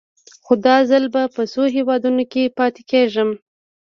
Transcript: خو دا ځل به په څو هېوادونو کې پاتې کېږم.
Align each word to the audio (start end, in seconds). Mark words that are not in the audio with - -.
خو 0.45 0.53
دا 0.65 0.77
ځل 0.89 1.03
به 1.13 1.23
په 1.35 1.41
څو 1.51 1.63
هېوادونو 1.75 2.23
کې 2.31 2.53
پاتې 2.57 2.81
کېږم. 2.91 3.29